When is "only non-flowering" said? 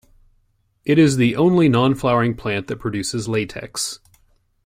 1.35-2.33